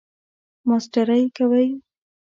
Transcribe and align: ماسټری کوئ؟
ماسټری 0.67 1.23
کوئ؟ 1.37 1.67